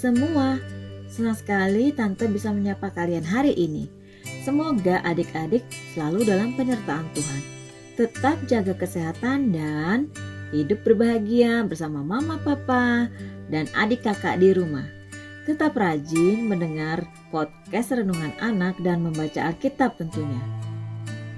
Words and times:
semua. 0.00 0.56
Senang 1.12 1.36
sekali 1.36 1.92
Tante 1.92 2.24
bisa 2.24 2.48
menyapa 2.48 2.88
kalian 2.88 3.28
hari 3.28 3.52
ini. 3.52 3.92
Semoga 4.40 5.04
adik-adik 5.04 5.60
selalu 5.92 6.24
dalam 6.24 6.56
penyertaan 6.56 7.04
Tuhan. 7.12 7.42
Tetap 8.00 8.40
jaga 8.48 8.72
kesehatan 8.72 9.52
dan 9.52 10.08
hidup 10.56 10.80
berbahagia 10.80 11.60
bersama 11.68 12.00
mama, 12.00 12.40
papa, 12.40 13.12
dan 13.52 13.68
adik 13.76 14.08
kakak 14.08 14.40
di 14.40 14.56
rumah. 14.56 14.88
Tetap 15.44 15.76
rajin 15.76 16.48
mendengar 16.48 17.04
podcast 17.28 17.92
Renungan 17.92 18.32
Anak 18.40 18.80
dan 18.80 19.04
membaca 19.04 19.52
Alkitab 19.52 20.00
tentunya. 20.00 20.40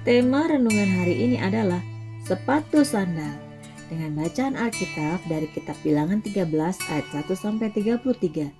Tema 0.07 0.47
renungan 0.47 1.03
hari 1.03 1.27
ini 1.27 1.37
adalah 1.39 1.79
sepatu 2.23 2.87
sandal 2.87 3.52
dengan 3.89 4.15
bacaan 4.15 4.55
Alkitab 4.55 5.25
dari 5.27 5.47
kitab 5.51 5.75
Bilangan 5.83 6.23
13 6.23 6.47
ayat 6.91 7.07
1 7.11 7.33
sampai 7.35 7.71
33. 7.71 8.51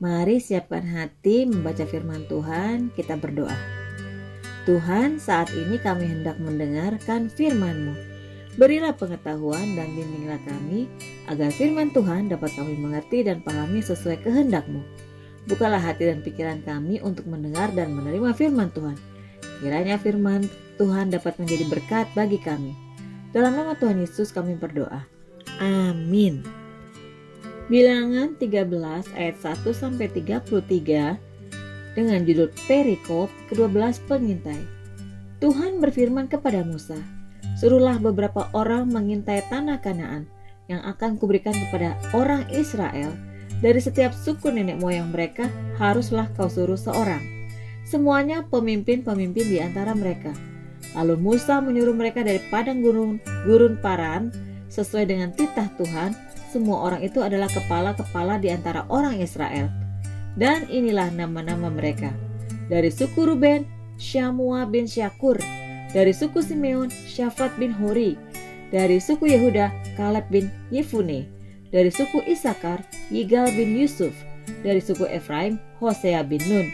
Mari 0.00 0.40
siapkan 0.40 0.80
hati 0.80 1.44
membaca 1.44 1.84
firman 1.84 2.24
Tuhan, 2.24 2.88
kita 2.96 3.20
berdoa. 3.20 3.52
Tuhan, 4.64 5.20
saat 5.20 5.52
ini 5.52 5.76
kami 5.76 6.08
hendak 6.08 6.40
mendengarkan 6.40 7.28
firman-Mu. 7.28 7.92
Berilah 8.56 8.92
pengetahuan 8.96 9.76
dan 9.78 9.92
bimbinglah 9.94 10.40
kami 10.42 10.90
agar 11.30 11.52
firman 11.54 11.92
Tuhan 11.94 12.28
dapat 12.28 12.50
kami 12.56 12.74
mengerti 12.76 13.22
dan 13.22 13.44
pahami 13.44 13.80
sesuai 13.80 14.24
kehendak-Mu. 14.24 14.82
Bukalah 15.48 15.80
hati 15.80 16.08
dan 16.08 16.20
pikiran 16.20 16.60
kami 16.64 17.00
untuk 17.00 17.24
mendengar 17.24 17.72
dan 17.72 17.96
menerima 17.96 18.36
firman 18.36 18.68
Tuhan. 18.74 18.98
Kiranya 19.60 19.96
firman 20.00 20.48
Tuhan 20.80 21.12
dapat 21.12 21.36
menjadi 21.36 21.64
berkat 21.68 22.06
bagi 22.16 22.40
kami. 22.40 22.89
Dalam 23.30 23.54
nama 23.54 23.78
Tuhan 23.78 24.02
Yesus 24.02 24.34
kami 24.34 24.58
berdoa. 24.58 25.06
Amin. 25.62 26.42
Bilangan 27.70 28.34
13 28.42 28.66
ayat 29.14 29.36
1 29.38 29.70
sampai 29.70 30.10
33 30.10 31.14
dengan 31.94 32.20
judul 32.26 32.50
Perikop 32.66 33.30
ke-12 33.46 34.02
pengintai. 34.10 34.58
Tuhan 35.38 35.78
berfirman 35.78 36.26
kepada 36.26 36.66
Musa, 36.66 36.98
"Suruhlah 37.62 38.02
beberapa 38.02 38.50
orang 38.50 38.90
mengintai 38.90 39.46
tanah 39.46 39.78
Kanaan 39.78 40.26
yang 40.66 40.82
akan 40.82 41.14
kuberikan 41.14 41.54
kepada 41.54 41.94
orang 42.10 42.50
Israel. 42.50 43.14
Dari 43.62 43.78
setiap 43.78 44.10
suku 44.10 44.50
nenek 44.50 44.82
moyang 44.82 45.14
mereka 45.14 45.46
haruslah 45.78 46.26
kau 46.34 46.50
suruh 46.50 46.78
seorang. 46.78 47.22
Semuanya 47.86 48.42
pemimpin-pemimpin 48.50 49.46
di 49.46 49.62
antara 49.62 49.94
mereka." 49.94 50.49
Lalu 50.98 51.14
Musa 51.22 51.62
menyuruh 51.62 51.94
mereka 51.94 52.26
dari 52.26 52.42
padang 52.50 52.82
gurun, 52.82 53.22
gurun 53.46 53.78
Paran 53.78 54.34
sesuai 54.66 55.06
dengan 55.06 55.30
titah 55.30 55.70
Tuhan. 55.78 56.14
Semua 56.50 56.82
orang 56.90 57.06
itu 57.06 57.22
adalah 57.22 57.46
kepala-kepala 57.46 58.42
di 58.42 58.50
antara 58.50 58.82
orang 58.90 59.22
Israel. 59.22 59.70
Dan 60.34 60.66
inilah 60.66 61.14
nama-nama 61.14 61.70
mereka. 61.70 62.10
Dari 62.66 62.90
suku 62.90 63.22
Ruben, 63.22 63.66
Syamua 64.02 64.66
bin 64.66 64.90
Syakur. 64.90 65.38
Dari 65.94 66.10
suku 66.10 66.42
Simeon, 66.42 66.90
Syafat 66.90 67.54
bin 67.58 67.70
Hori. 67.70 68.18
Dari 68.70 68.98
suku 68.98 69.30
Yehuda, 69.30 69.70
Kaleb 69.94 70.26
bin 70.30 70.50
Yefune. 70.74 71.26
Dari 71.70 71.90
suku 71.90 72.22
Isakar, 72.26 72.82
Yigal 73.14 73.46
bin 73.54 73.78
Yusuf. 73.78 74.14
Dari 74.66 74.82
suku 74.82 75.06
Efraim, 75.06 75.58
Hosea 75.78 76.26
bin 76.26 76.42
Nun. 76.50 76.66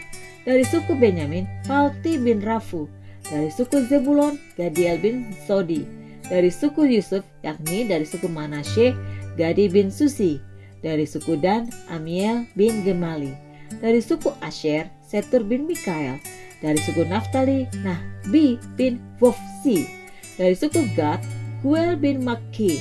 Dari 0.45 0.65
suku 0.65 0.97
Benyamin, 0.97 1.45
Falti 1.69 2.17
bin 2.17 2.41
Rafu 2.41 2.89
dari 3.27 3.51
suku 3.51 3.83
Zebulon, 3.87 4.39
Gadiel 4.55 4.99
bin 4.99 5.31
Sodi. 5.45 5.83
Dari 6.27 6.51
suku 6.51 6.87
Yusuf, 6.91 7.23
yakni 7.43 7.87
dari 7.87 8.03
suku 8.03 8.27
Manasye, 8.27 8.91
Gadi 9.39 9.71
bin 9.71 9.87
Susi. 9.87 10.39
Dari 10.83 11.07
suku 11.07 11.39
Dan, 11.39 11.71
Amiel 11.87 12.47
bin 12.55 12.83
Gemali. 12.83 13.31
Dari 13.79 14.03
suku 14.03 14.31
Asher, 14.43 14.91
Setur 15.03 15.43
bin 15.47 15.67
Mikael. 15.67 16.19
Dari 16.59 16.79
suku 16.83 17.07
Naftali, 17.07 17.67
Nahbi 17.83 18.59
bin 18.75 18.99
Wofsi. 19.23 19.87
Dari 20.35 20.55
suku 20.55 20.83
Gad, 20.99 21.23
Guel 21.63 21.95
bin 21.95 22.27
Maki. 22.27 22.79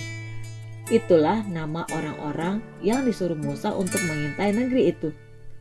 Itulah 0.87 1.43
nama 1.51 1.83
orang-orang 1.91 2.63
yang 2.79 3.03
disuruh 3.03 3.39
Musa 3.39 3.75
untuk 3.75 3.99
mengintai 4.07 4.55
negeri 4.55 4.95
itu. 4.95 5.11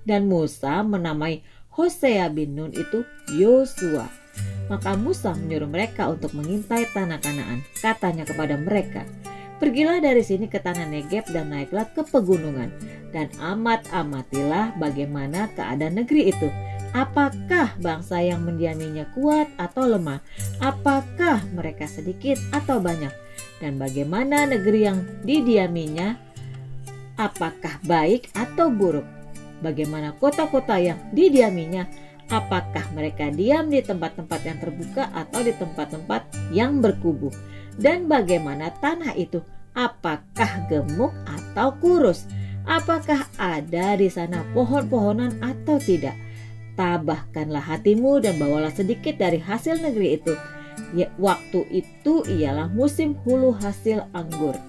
Dan 0.06 0.30
Musa 0.30 0.86
menamai 0.86 1.42
Hosea 1.74 2.30
bin 2.30 2.54
Nun 2.54 2.72
itu 2.78 3.02
Yosua. 3.34 4.25
Maka 4.66 4.98
Musa 4.98 5.38
menyuruh 5.38 5.70
mereka 5.70 6.10
untuk 6.10 6.34
mengintai 6.34 6.90
tanah 6.90 7.22
Kanaan. 7.22 7.62
Katanya 7.80 8.26
kepada 8.26 8.58
mereka, 8.58 9.06
Pergilah 9.56 10.04
dari 10.04 10.20
sini 10.20 10.52
ke 10.52 10.60
tanah 10.60 10.84
Negeb 10.84 11.32
dan 11.32 11.48
naiklah 11.48 11.88
ke 11.96 12.04
pegunungan. 12.04 12.68
Dan 13.16 13.32
amat-amatilah 13.40 14.76
bagaimana 14.76 15.48
keadaan 15.56 16.04
negeri 16.04 16.36
itu. 16.36 16.52
Apakah 16.92 17.76
bangsa 17.80 18.20
yang 18.20 18.44
mendiaminya 18.44 19.08
kuat 19.16 19.48
atau 19.56 19.88
lemah? 19.88 20.20
Apakah 20.60 21.44
mereka 21.56 21.88
sedikit 21.88 22.36
atau 22.52 22.84
banyak? 22.84 23.12
Dan 23.64 23.80
bagaimana 23.80 24.44
negeri 24.44 24.92
yang 24.92 25.00
didiaminya? 25.24 26.20
Apakah 27.16 27.80
baik 27.88 28.36
atau 28.36 28.68
buruk? 28.68 29.08
Bagaimana 29.64 30.12
kota-kota 30.20 30.76
yang 30.76 31.00
didiaminya? 31.16 31.88
Apakah 32.30 32.86
mereka 32.96 33.30
diam 33.30 33.70
di 33.70 33.82
tempat-tempat 33.82 34.40
yang 34.46 34.58
terbuka 34.58 35.10
atau 35.14 35.46
di 35.46 35.54
tempat-tempat 35.54 36.22
yang 36.50 36.82
berkubu, 36.82 37.30
dan 37.78 38.10
bagaimana 38.10 38.72
tanah 38.80 39.14
itu, 39.20 39.44
apakah 39.76 40.66
gemuk 40.72 41.12
atau 41.28 41.76
kurus, 41.78 42.26
apakah 42.66 43.28
ada 43.38 44.00
di 44.00 44.10
sana 44.10 44.42
pohon-pohonan 44.56 45.38
atau 45.44 45.78
tidak. 45.78 46.16
Tabahkanlah 46.76 47.64
hatimu 47.64 48.20
dan 48.20 48.36
bawalah 48.36 48.72
sedikit 48.72 49.16
dari 49.16 49.40
hasil 49.40 49.80
negeri 49.80 50.20
itu. 50.20 50.36
Ya, 50.92 51.08
waktu 51.16 51.64
itu 51.72 52.28
ialah 52.28 52.68
musim 52.68 53.16
hulu 53.24 53.56
hasil 53.56 54.04
anggur. 54.12 54.60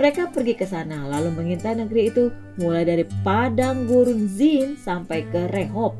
Mereka 0.00 0.32
pergi 0.32 0.56
ke 0.56 0.64
sana 0.64 1.04
lalu 1.04 1.28
mengintai 1.36 1.76
negeri 1.76 2.08
itu 2.08 2.32
mulai 2.56 2.88
dari 2.88 3.04
padang 3.20 3.84
gurun 3.84 4.24
Zin 4.24 4.80
sampai 4.80 5.28
ke 5.28 5.52
Rehob 5.52 5.92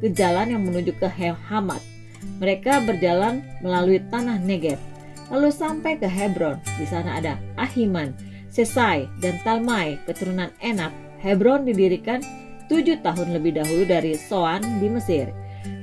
ke 0.00 0.12
jalan 0.12 0.52
yang 0.52 0.62
menuju 0.64 0.92
ke 0.96 1.08
Hamat. 1.10 1.80
Mereka 2.42 2.84
berjalan 2.84 3.44
melalui 3.64 4.02
tanah 4.12 4.40
Negev, 4.42 4.80
lalu 5.32 5.48
sampai 5.48 5.96
ke 5.96 6.08
Hebron. 6.08 6.60
Di 6.76 6.86
sana 6.88 7.20
ada 7.20 7.40
Ahiman, 7.56 8.12
Sesai, 8.52 9.08
dan 9.20 9.40
Talmai, 9.44 10.00
keturunan 10.04 10.52
Enak. 10.60 10.92
Hebron 11.20 11.64
didirikan 11.64 12.20
tujuh 12.68 13.00
tahun 13.00 13.32
lebih 13.36 13.56
dahulu 13.56 13.88
dari 13.88 14.14
Soan 14.18 14.60
di 14.82 14.88
Mesir. 14.92 15.32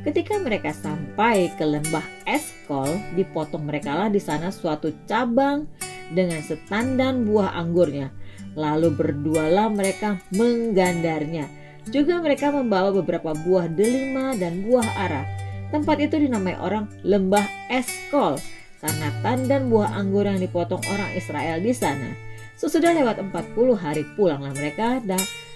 Ketika 0.03 0.35
mereka 0.39 0.75
sampai 0.75 1.51
ke 1.55 1.63
lembah 1.63 2.03
Eskol, 2.27 2.99
dipotong 3.15 3.67
merekalah 3.67 4.11
di 4.11 4.19
sana 4.19 4.51
suatu 4.51 4.91
cabang 5.07 5.67
dengan 6.11 6.43
setandan 6.43 7.23
buah 7.23 7.55
anggurnya. 7.55 8.11
Lalu 8.53 8.93
berdualah 8.93 9.71
mereka 9.73 10.21
menggandarnya 10.35 11.62
juga 11.89 12.21
mereka 12.23 12.53
membawa 12.53 12.93
beberapa 12.95 13.35
buah 13.35 13.67
delima 13.67 14.37
dan 14.39 14.63
buah 14.63 14.87
ara. 14.95 15.23
Tempat 15.73 15.97
itu 16.05 16.21
dinamai 16.21 16.53
orang 16.61 16.85
lembah 17.01 17.43
Eskol 17.67 18.37
karena 18.77 19.09
tandan 19.25 19.71
buah 19.71 19.95
anggur 19.95 20.27
yang 20.27 20.37
dipotong 20.37 20.83
orang 20.91 21.09
Israel 21.17 21.57
di 21.59 21.73
sana. 21.73 22.13
Sesudah 22.53 22.93
lewat 22.93 23.19
40 23.19 23.73
hari 23.75 24.03
pulanglah 24.13 24.53
mereka 24.53 25.01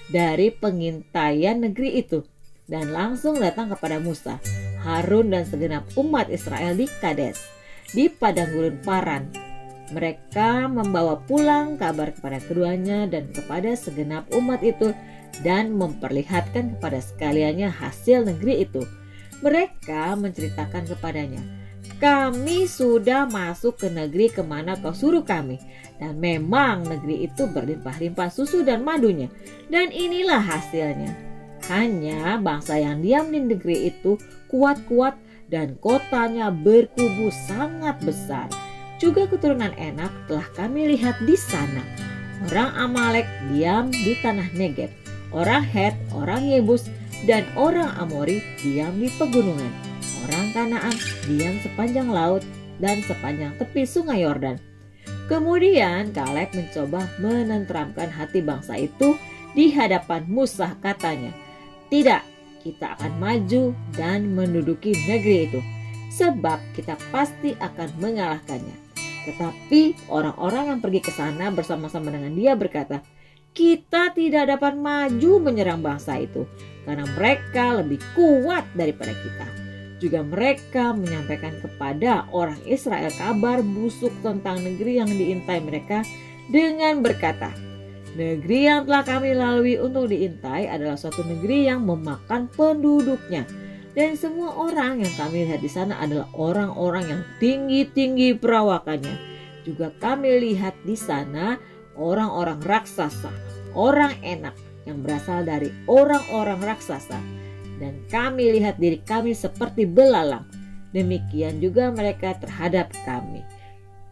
dari 0.10 0.50
pengintaian 0.50 1.62
negeri 1.62 2.02
itu 2.02 2.26
dan 2.68 2.92
langsung 2.92 3.40
datang 3.40 3.72
kepada 3.72 4.02
Musa, 4.04 4.44
Harun 4.84 5.32
dan 5.32 5.48
segenap 5.48 5.88
umat 5.96 6.28
Israel 6.28 6.76
di 6.76 6.90
Kades, 7.00 7.40
di 7.96 8.12
padang 8.12 8.52
gurun 8.52 8.76
Paran. 8.84 9.32
Mereka 9.88 10.68
membawa 10.68 11.16
pulang 11.24 11.80
kabar 11.80 12.12
kepada 12.12 12.44
keduanya 12.44 13.08
dan 13.08 13.32
kepada 13.32 13.72
segenap 13.72 14.28
umat 14.36 14.60
itu 14.60 14.92
dan 15.46 15.76
memperlihatkan 15.78 16.78
kepada 16.78 17.00
sekaliannya 17.02 17.70
hasil 17.70 18.26
negeri 18.26 18.66
itu. 18.66 18.82
Mereka 19.46 20.18
menceritakan 20.18 20.90
kepadanya, 20.90 21.42
kami 21.98 22.70
sudah 22.70 23.26
masuk 23.26 23.82
ke 23.82 23.90
negeri 23.90 24.30
ke 24.30 24.46
mana 24.46 24.78
kau 24.78 24.94
suruh 24.94 25.26
kami. 25.26 25.58
Dan 25.98 26.22
memang 26.22 26.86
negeri 26.86 27.26
itu 27.26 27.50
berlimpah-limpah 27.50 28.30
susu 28.30 28.62
dan 28.62 28.86
madunya. 28.86 29.34
Dan 29.66 29.90
inilah 29.90 30.38
hasilnya. 30.38 31.10
Hanya 31.74 32.38
bangsa 32.38 32.78
yang 32.78 33.02
diam 33.02 33.34
di 33.34 33.42
negeri 33.42 33.90
itu 33.90 34.22
kuat-kuat 34.46 35.18
dan 35.50 35.74
kotanya 35.82 36.54
berkubu 36.54 37.34
sangat 37.50 37.98
besar. 38.06 38.46
Juga 39.02 39.26
keturunan 39.26 39.74
enak 39.74 40.14
telah 40.30 40.46
kami 40.54 40.94
lihat 40.94 41.18
di 41.26 41.34
sana. 41.34 41.82
Orang 42.46 42.78
Amalek 42.78 43.26
diam 43.50 43.90
di 43.90 44.14
tanah 44.22 44.54
Negeb 44.54 45.07
orang 45.32 45.64
Het, 45.64 45.96
orang 46.16 46.48
Yebus, 46.48 46.88
dan 47.26 47.48
orang 47.58 47.90
Amori 47.98 48.44
diam 48.62 48.94
di 49.00 49.10
pegunungan. 49.18 49.72
Orang 50.28 50.52
Kanaan 50.54 50.94
diam 51.26 51.58
sepanjang 51.64 52.10
laut 52.12 52.44
dan 52.78 53.02
sepanjang 53.06 53.58
tepi 53.58 53.88
sungai 53.88 54.22
Yordan. 54.22 54.62
Kemudian 55.28 56.12
Kaleb 56.16 56.52
mencoba 56.56 57.04
menenteramkan 57.20 58.08
hati 58.12 58.40
bangsa 58.40 58.80
itu 58.80 59.16
di 59.52 59.72
hadapan 59.74 60.24
Musa 60.28 60.76
katanya, 60.80 61.32
"Tidak, 61.92 62.24
kita 62.64 62.96
akan 63.00 63.14
maju 63.20 63.76
dan 63.96 64.32
menduduki 64.36 64.96
negeri 65.08 65.52
itu, 65.52 65.60
sebab 66.16 66.60
kita 66.76 66.96
pasti 67.12 67.56
akan 67.60 67.90
mengalahkannya." 68.00 68.88
Tetapi 69.28 70.08
orang-orang 70.08 70.76
yang 70.76 70.80
pergi 70.80 71.04
ke 71.04 71.12
sana 71.12 71.52
bersama-sama 71.52 72.08
dengan 72.08 72.32
dia 72.32 72.56
berkata, 72.56 73.04
"Kita 73.52 74.16
tidak 74.16 74.58
dapat 74.58 74.80
maju 74.80 75.32
menyerang 75.44 75.84
bangsa 75.84 76.20
itu 76.20 76.48
karena 76.88 77.04
mereka 77.16 77.84
lebih 77.84 78.00
kuat 78.16 78.66
daripada 78.74 79.14
kita." 79.14 79.48
Juga 79.98 80.22
mereka 80.22 80.94
menyampaikan 80.94 81.58
kepada 81.58 82.30
orang 82.30 82.62
Israel 82.70 83.10
kabar 83.18 83.66
busuk 83.66 84.14
tentang 84.22 84.62
negeri 84.62 85.02
yang 85.02 85.10
diintai 85.10 85.58
mereka 85.58 86.06
dengan 86.54 87.02
berkata, 87.02 87.50
Negeri 88.18 88.66
yang 88.66 88.90
telah 88.90 89.06
kami 89.06 89.38
lalui 89.38 89.78
untuk 89.78 90.10
diintai 90.10 90.66
adalah 90.66 90.98
suatu 90.98 91.22
negeri 91.22 91.70
yang 91.70 91.86
memakan 91.86 92.50
penduduknya. 92.50 93.46
Dan 93.94 94.18
semua 94.18 94.58
orang 94.58 95.06
yang 95.06 95.14
kami 95.14 95.46
lihat 95.46 95.62
di 95.62 95.70
sana 95.70 96.02
adalah 96.02 96.26
orang-orang 96.34 97.06
yang 97.06 97.22
tinggi-tinggi 97.38 98.34
perawakannya. 98.42 99.18
Juga 99.70 99.94
kami 100.02 100.34
lihat 100.50 100.74
di 100.82 100.98
sana 100.98 101.62
orang-orang 101.98 102.62
raksasa, 102.62 103.34
orang 103.74 104.16
enak 104.22 104.54
yang 104.88 105.04
berasal 105.04 105.44
dari 105.44 105.74
orang-orang 105.90 106.62
raksasa 106.64 107.20
dan 107.78 107.94
kami 108.10 108.58
lihat 108.58 108.82
diri 108.82 109.02
kami 109.06 109.38
seperti 109.38 109.86
belalang. 109.86 110.46
Demikian 110.96 111.62
juga 111.62 111.94
mereka 111.94 112.34
terhadap 112.40 112.90
kami. 113.06 113.46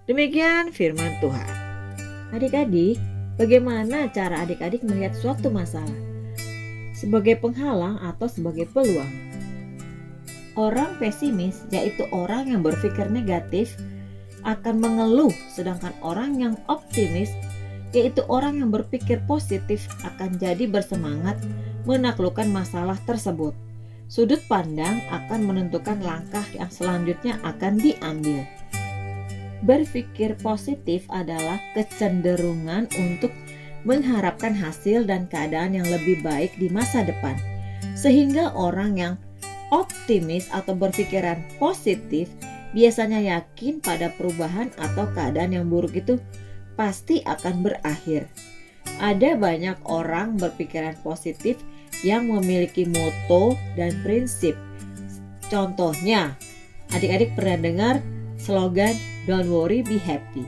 Demikian 0.05 0.69
firman 0.69 1.17
Tuhan. 1.17 1.49
Adik-adik, 2.29 2.99
bagaimana 3.41 4.11
cara 4.13 4.45
adik-adik 4.45 4.85
melihat 4.85 5.17
suatu 5.17 5.49
masalah? 5.49 5.97
Sebagai 6.93 7.41
penghalang 7.41 7.97
atau 8.03 8.29
sebagai 8.29 8.69
peluang? 8.69 9.09
Orang 10.55 10.95
pesimis, 11.01 11.67
yaitu 11.73 12.07
orang 12.15 12.47
yang 12.47 12.61
berpikir 12.63 13.11
negatif, 13.11 13.75
akan 14.45 14.77
mengeluh, 14.77 15.33
sedangkan 15.51 15.91
orang 16.05 16.37
yang 16.37 16.55
optimis, 16.69 17.33
yaitu 17.95 18.27
orang 18.27 18.59
yang 18.59 18.69
berpikir 18.75 19.23
positif, 19.23 19.87
akan 20.03 20.35
jadi 20.35 20.67
bersemangat 20.67 21.39
menaklukkan 21.87 22.51
masalah 22.51 22.99
tersebut. 23.07 23.55
Sudut 24.11 24.43
pandang 24.51 25.01
akan 25.09 25.47
menentukan 25.47 25.97
langkah 26.03 26.43
yang 26.53 26.69
selanjutnya 26.69 27.39
akan 27.41 27.79
diambil. 27.79 28.43
Berpikir 29.65 30.37
positif 30.43 31.07
adalah 31.09 31.57
kecenderungan 31.73 32.85
untuk 32.99 33.33
mengharapkan 33.87 34.53
hasil 34.53 35.07
dan 35.07 35.25
keadaan 35.31 35.79
yang 35.79 35.87
lebih 35.89 36.21
baik 36.21 36.53
di 36.59 36.69
masa 36.69 37.01
depan, 37.01 37.33
sehingga 37.97 38.51
orang 38.53 38.93
yang 38.99 39.13
optimis 39.73 40.51
atau 40.53 40.77
berpikiran 40.77 41.41
positif 41.57 42.29
biasanya 42.75 43.23
yakin 43.23 43.79
pada 43.79 44.11
perubahan 44.13 44.69
atau 44.77 45.07
keadaan 45.15 45.55
yang 45.55 45.65
buruk 45.65 45.95
itu 45.95 46.19
pasti 46.75 47.23
akan 47.23 47.65
berakhir. 47.65 48.29
Ada 49.01 49.35
banyak 49.35 49.81
orang 49.87 50.39
berpikiran 50.39 50.95
positif 51.01 51.59
yang 52.05 52.29
memiliki 52.29 52.85
moto 52.87 53.57
dan 53.75 53.91
prinsip. 54.05 54.55
Contohnya, 55.51 56.35
adik-adik 56.93 57.33
pernah 57.33 57.57
dengar 57.59 57.95
slogan 58.37 58.93
Don't 59.25 59.49
worry, 59.49 59.81
be 59.81 59.97
happy. 59.97 60.45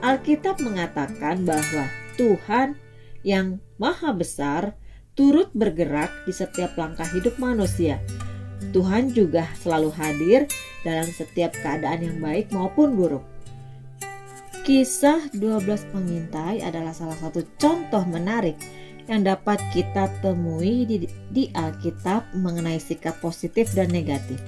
Alkitab 0.00 0.58
mengatakan 0.64 1.44
bahwa 1.44 1.84
Tuhan 2.16 2.74
yang 3.22 3.60
maha 3.76 4.16
besar 4.16 4.74
turut 5.12 5.52
bergerak 5.52 6.08
di 6.24 6.32
setiap 6.32 6.72
langkah 6.80 7.06
hidup 7.12 7.36
manusia. 7.36 8.00
Tuhan 8.72 9.12
juga 9.12 9.44
selalu 9.60 9.92
hadir 9.92 10.40
dalam 10.82 11.06
setiap 11.12 11.52
keadaan 11.60 12.00
yang 12.00 12.18
baik 12.18 12.48
maupun 12.50 12.96
buruk. 12.96 13.31
Kisah 14.62 15.26
12 15.34 15.90
pengintai 15.90 16.62
adalah 16.62 16.94
salah 16.94 17.18
satu 17.18 17.42
contoh 17.58 18.06
menarik 18.06 18.54
yang 19.10 19.26
dapat 19.26 19.58
kita 19.74 20.06
temui 20.22 20.86
di, 20.86 21.10
di 21.34 21.50
Alkitab 21.50 22.30
mengenai 22.38 22.78
sikap 22.78 23.18
positif 23.18 23.74
dan 23.74 23.90
negatif. 23.90 24.38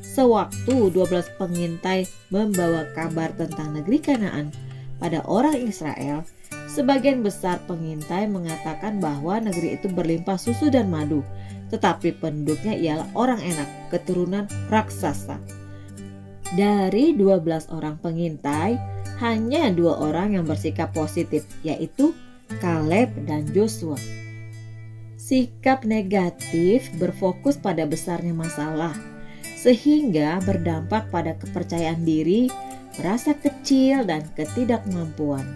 Sewaktu 0.00 0.96
12 0.96 1.36
pengintai 1.36 2.08
membawa 2.32 2.88
kabar 2.96 3.28
tentang 3.36 3.76
negeri 3.76 4.00
Kanaan 4.00 4.56
pada 4.96 5.20
orang 5.28 5.60
Israel, 5.60 6.24
sebagian 6.72 7.20
besar 7.20 7.60
pengintai 7.68 8.24
mengatakan 8.32 9.04
bahwa 9.04 9.36
negeri 9.36 9.76
itu 9.76 9.92
berlimpah 9.92 10.40
susu 10.40 10.72
dan 10.72 10.88
madu, 10.88 11.20
tetapi 11.68 12.16
penduduknya 12.24 12.72
ialah 12.72 13.08
orang 13.12 13.44
enak, 13.44 13.68
keturunan 13.92 14.48
raksasa. 14.72 15.36
Dari 16.56 17.12
12 17.16 17.68
orang 17.68 18.00
pengintai, 18.00 19.01
hanya 19.22 19.70
dua 19.70 20.02
orang 20.02 20.34
yang 20.34 20.42
bersikap 20.42 20.90
positif, 20.90 21.46
yaitu 21.62 22.10
Kaleb 22.58 23.14
dan 23.24 23.46
Joshua. 23.54 23.96
Sikap 25.14 25.86
negatif 25.86 26.90
berfokus 26.98 27.54
pada 27.54 27.86
besarnya 27.86 28.34
masalah, 28.34 28.92
sehingga 29.54 30.42
berdampak 30.42 31.06
pada 31.14 31.38
kepercayaan 31.38 32.02
diri, 32.02 32.50
merasa 32.98 33.30
kecil, 33.38 34.02
dan 34.02 34.26
ketidakmampuan. 34.34 35.46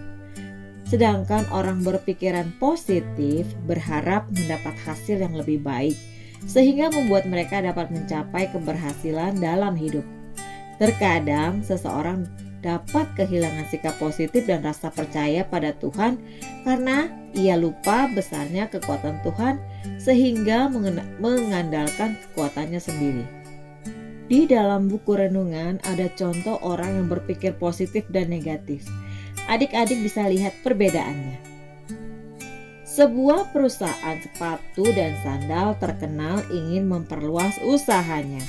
Sedangkan 0.86 1.42
orang 1.50 1.82
berpikiran 1.82 2.54
positif 2.62 3.50
berharap 3.66 4.30
mendapat 4.30 4.78
hasil 4.86 5.18
yang 5.18 5.34
lebih 5.34 5.58
baik, 5.66 5.98
sehingga 6.46 6.94
membuat 6.94 7.26
mereka 7.26 7.58
dapat 7.58 7.90
mencapai 7.90 8.46
keberhasilan 8.54 9.34
dalam 9.42 9.74
hidup. 9.74 10.06
Terkadang 10.78 11.66
seseorang 11.66 12.30
dapat 12.64 13.06
kehilangan 13.16 13.68
sikap 13.68 13.96
positif 14.00 14.46
dan 14.48 14.64
rasa 14.64 14.88
percaya 14.88 15.44
pada 15.44 15.76
Tuhan 15.76 16.18
karena 16.64 17.10
ia 17.36 17.54
lupa 17.54 18.08
besarnya 18.08 18.68
kekuatan 18.72 19.20
Tuhan 19.20 19.60
sehingga 20.00 20.72
mengandalkan 21.20 22.16
kekuatannya 22.16 22.80
sendiri. 22.80 23.24
Di 24.26 24.50
dalam 24.50 24.90
buku 24.90 25.14
renungan 25.14 25.78
ada 25.86 26.10
contoh 26.18 26.58
orang 26.66 26.98
yang 26.98 27.06
berpikir 27.06 27.54
positif 27.54 28.02
dan 28.10 28.34
negatif. 28.34 28.82
Adik-adik 29.46 30.02
bisa 30.02 30.26
lihat 30.26 30.50
perbedaannya. 30.66 31.38
Sebuah 32.82 33.52
perusahaan 33.52 34.18
sepatu 34.18 34.88
dan 34.96 35.14
sandal 35.22 35.76
terkenal 35.78 36.42
ingin 36.50 36.88
memperluas 36.90 37.60
usahanya 37.62 38.42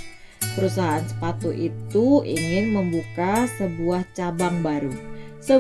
perusahaan 0.58 1.06
sepatu 1.06 1.54
itu 1.54 2.26
ingin 2.26 2.74
membuka 2.74 3.46
sebuah 3.62 4.10
cabang 4.18 4.66
baru. 4.66 4.90
Se 5.38 5.54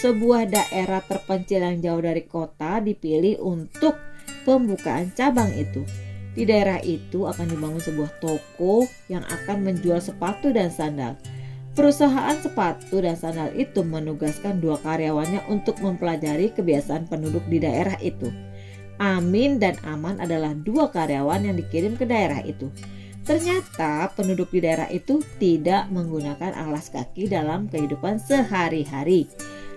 sebuah 0.00 0.48
daerah 0.48 1.04
terpencil 1.04 1.60
yang 1.60 1.78
jauh 1.84 2.00
dari 2.00 2.24
kota 2.24 2.80
dipilih 2.80 3.36
untuk 3.44 4.00
pembukaan 4.48 5.12
cabang 5.12 5.52
itu. 5.52 5.84
Di 6.32 6.48
daerah 6.48 6.80
itu 6.80 7.28
akan 7.28 7.52
dibangun 7.52 7.82
sebuah 7.82 8.22
toko 8.22 8.88
yang 9.12 9.26
akan 9.28 9.66
menjual 9.66 10.00
sepatu 10.00 10.54
dan 10.54 10.72
sandal. 10.72 11.20
Perusahaan 11.74 12.38
sepatu 12.38 13.02
dan 13.02 13.18
sandal 13.18 13.50
itu 13.54 13.82
menugaskan 13.82 14.62
dua 14.62 14.78
karyawannya 14.80 15.46
untuk 15.50 15.78
mempelajari 15.82 16.54
kebiasaan 16.54 17.10
penduduk 17.10 17.44
di 17.50 17.60
daerah 17.60 17.98
itu. 18.00 18.30
Amin 19.02 19.58
dan 19.58 19.74
Aman 19.84 20.22
adalah 20.22 20.54
dua 20.54 20.88
karyawan 20.92 21.50
yang 21.50 21.56
dikirim 21.58 21.98
ke 21.98 22.06
daerah 22.06 22.40
itu. 22.46 22.70
Ternyata 23.24 24.10
penduduk 24.16 24.50
di 24.50 24.64
daerah 24.64 24.88
itu 24.88 25.20
tidak 25.36 25.92
menggunakan 25.92 26.56
alas 26.56 26.88
kaki 26.88 27.28
dalam 27.28 27.68
kehidupan 27.68 28.16
sehari-hari. 28.16 29.28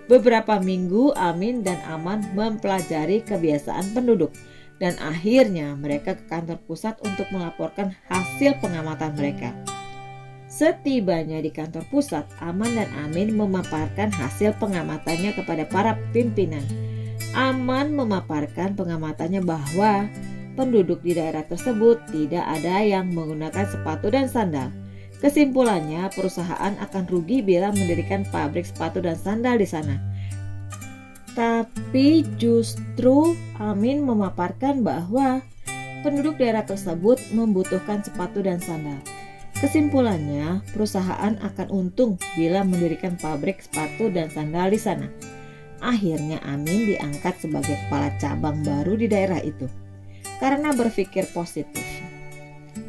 Beberapa 0.08 0.60
minggu 0.60 1.16
Amin 1.16 1.64
dan 1.64 1.80
Aman 1.88 2.24
mempelajari 2.36 3.24
kebiasaan 3.24 3.96
penduduk 3.96 4.36
dan 4.84 5.00
akhirnya 5.00 5.80
mereka 5.80 6.20
ke 6.20 6.28
kantor 6.28 6.60
pusat 6.68 7.00
untuk 7.08 7.24
melaporkan 7.32 7.96
hasil 8.12 8.60
pengamatan 8.60 9.16
mereka. 9.16 9.56
Setibanya 10.52 11.42
di 11.42 11.50
kantor 11.50 11.82
pusat, 11.90 12.30
Aman 12.38 12.78
dan 12.78 12.92
Amin 13.02 13.34
memaparkan 13.34 14.14
hasil 14.14 14.54
pengamatannya 14.62 15.34
kepada 15.34 15.66
para 15.66 15.98
pimpinan. 16.14 16.62
Aman 17.34 17.98
memaparkan 17.98 18.78
pengamatannya 18.78 19.42
bahwa 19.42 20.06
penduduk 20.54 21.02
di 21.02 21.18
daerah 21.18 21.46
tersebut 21.46 22.02
tidak 22.10 22.46
ada 22.46 22.82
yang 22.82 23.10
menggunakan 23.12 23.66
sepatu 23.66 24.14
dan 24.14 24.30
sandal. 24.30 24.70
Kesimpulannya, 25.24 26.12
perusahaan 26.12 26.76
akan 26.84 27.04
rugi 27.08 27.40
bila 27.40 27.72
mendirikan 27.72 28.28
pabrik 28.28 28.68
sepatu 28.68 29.00
dan 29.00 29.16
sandal 29.16 29.56
di 29.56 29.64
sana. 29.64 29.96
Tapi 31.34 32.28
justru 32.38 33.34
Amin 33.58 34.04
memaparkan 34.04 34.84
bahwa 34.84 35.42
penduduk 36.04 36.38
daerah 36.38 36.68
tersebut 36.68 37.18
membutuhkan 37.32 38.04
sepatu 38.04 38.44
dan 38.44 38.60
sandal. 38.60 39.00
Kesimpulannya, 39.64 40.60
perusahaan 40.76 41.40
akan 41.40 41.68
untung 41.72 42.20
bila 42.36 42.68
mendirikan 42.68 43.16
pabrik 43.16 43.64
sepatu 43.64 44.12
dan 44.12 44.28
sandal 44.28 44.70
di 44.70 44.80
sana. 44.82 45.08
akhirnya 45.84 46.40
Amin 46.48 46.88
diangkat 46.88 47.44
sebagai 47.44 47.76
kepala 47.76 48.08
cabang 48.16 48.64
baru 48.64 48.96
di 48.96 49.12
daerah 49.12 49.44
itu 49.44 49.68
karena 50.38 50.74
berpikir 50.74 51.30
positif. 51.34 51.86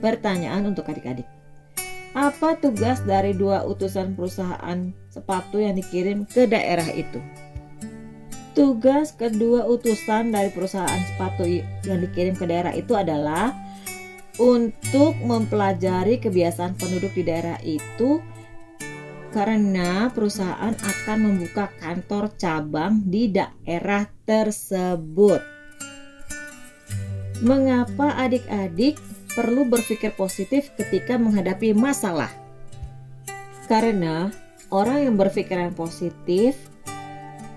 Pertanyaan 0.00 0.68
untuk 0.68 0.88
adik-adik. 0.88 1.28
Apa 2.14 2.54
tugas 2.62 3.02
dari 3.02 3.34
dua 3.34 3.66
utusan 3.66 4.14
perusahaan 4.14 4.94
sepatu 5.10 5.58
yang 5.58 5.74
dikirim 5.74 6.22
ke 6.30 6.46
daerah 6.46 6.86
itu? 6.94 7.18
Tugas 8.54 9.10
kedua 9.18 9.66
utusan 9.66 10.30
dari 10.30 10.46
perusahaan 10.54 11.02
sepatu 11.10 11.42
yang 11.82 11.98
dikirim 11.98 12.38
ke 12.38 12.46
daerah 12.46 12.70
itu 12.70 12.94
adalah 12.94 13.50
untuk 14.38 15.18
mempelajari 15.26 16.22
kebiasaan 16.22 16.78
penduduk 16.78 17.10
di 17.18 17.26
daerah 17.26 17.58
itu 17.66 18.22
karena 19.34 20.06
perusahaan 20.14 20.70
akan 20.70 21.18
membuka 21.18 21.66
kantor 21.82 22.30
cabang 22.38 23.02
di 23.02 23.34
daerah 23.34 24.06
tersebut. 24.22 25.53
Mengapa 27.44 28.16
adik-adik 28.16 28.96
perlu 29.36 29.68
berpikir 29.68 30.16
positif 30.16 30.72
ketika 30.80 31.20
menghadapi 31.20 31.76
masalah? 31.76 32.32
Karena 33.68 34.32
orang 34.72 35.04
yang 35.04 35.20
berpikiran 35.20 35.76
positif 35.76 36.56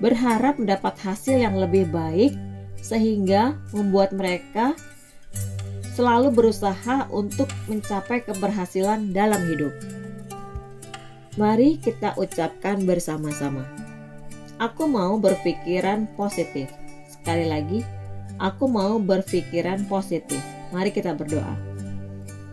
berharap 0.03 0.59
mendapat 0.59 0.91
hasil 0.99 1.39
yang 1.39 1.55
lebih 1.55 1.87
baik, 1.87 2.35
sehingga 2.83 3.55
membuat 3.71 4.11
mereka 4.11 4.75
selalu 5.95 6.35
berusaha 6.35 7.07
untuk 7.07 7.47
mencapai 7.71 8.27
keberhasilan 8.27 9.15
dalam 9.15 9.39
hidup. 9.47 9.71
Mari 11.39 11.79
kita 11.79 12.11
ucapkan 12.19 12.83
bersama-sama. 12.83 13.63
Aku 14.59 14.83
mau 14.83 15.15
berpikiran 15.15 16.11
positif. 16.19 16.67
Sekali 17.07 17.47
lagi, 17.47 17.79
aku 18.37 18.69
mau 18.69 18.97
berpikiran 19.01 19.85
positif. 19.89 20.39
Mari 20.73 20.93
kita 20.93 21.13
berdoa. 21.13 21.55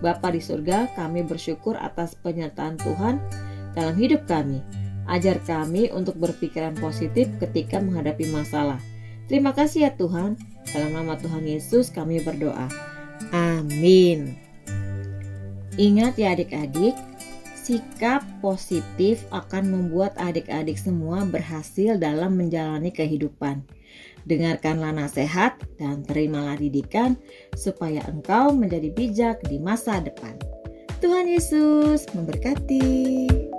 Bapa 0.04 0.34
di 0.34 0.40
surga, 0.42 0.92
kami 0.92 1.24
bersyukur 1.24 1.80
atas 1.80 2.12
penyertaan 2.18 2.76
Tuhan 2.76 3.16
dalam 3.72 3.96
hidup 3.96 4.28
kami. 4.28 4.60
Ajar 5.04 5.40
kami 5.44 5.92
untuk 5.92 6.16
berpikiran 6.16 6.76
positif 6.80 7.28
ketika 7.40 7.80
menghadapi 7.80 8.28
masalah. 8.32 8.80
Terima 9.28 9.56
kasih 9.56 9.88
ya 9.88 9.92
Tuhan. 9.96 10.36
Dalam 10.72 10.92
nama 10.96 11.16
Tuhan 11.16 11.44
Yesus 11.44 11.92
kami 11.92 12.20
berdoa. 12.24 12.68
Amin. 13.32 14.36
Ingat 15.74 16.14
ya 16.20 16.36
adik-adik, 16.36 16.94
sikap 17.64 18.20
positif 18.44 19.24
akan 19.32 19.72
membuat 19.72 20.12
adik-adik 20.20 20.76
semua 20.76 21.24
berhasil 21.24 21.96
dalam 21.96 22.36
menjalani 22.36 22.92
kehidupan. 22.92 23.64
Dengarkanlah 24.28 24.92
nasihat 24.92 25.56
dan 25.80 26.04
terimalah 26.04 26.60
didikan 26.60 27.16
supaya 27.56 28.04
engkau 28.04 28.52
menjadi 28.52 28.92
bijak 28.92 29.40
di 29.48 29.56
masa 29.56 30.04
depan. 30.04 30.36
Tuhan 31.00 31.24
Yesus 31.24 32.04
memberkati. 32.12 33.52